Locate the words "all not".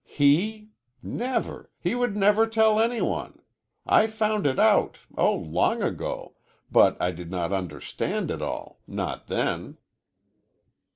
8.41-9.27